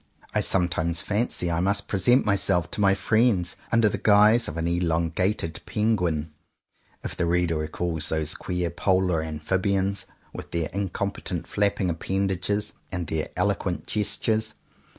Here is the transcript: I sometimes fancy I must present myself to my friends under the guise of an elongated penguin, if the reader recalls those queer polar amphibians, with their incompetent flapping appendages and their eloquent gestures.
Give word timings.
I 0.33 0.39
sometimes 0.39 1.03
fancy 1.03 1.51
I 1.51 1.59
must 1.59 1.87
present 1.87 2.25
myself 2.25 2.71
to 2.71 2.81
my 2.81 2.95
friends 2.95 3.55
under 3.71 3.87
the 3.87 3.99
guise 3.99 4.47
of 4.47 4.57
an 4.57 4.67
elongated 4.67 5.61
penguin, 5.67 6.33
if 7.03 7.15
the 7.15 7.27
reader 7.27 7.57
recalls 7.57 8.09
those 8.09 8.33
queer 8.33 8.71
polar 8.71 9.21
amphibians, 9.21 10.07
with 10.33 10.49
their 10.49 10.69
incompetent 10.73 11.45
flapping 11.45 11.91
appendages 11.91 12.73
and 12.91 13.05
their 13.05 13.29
eloquent 13.37 13.85
gestures. 13.85 14.55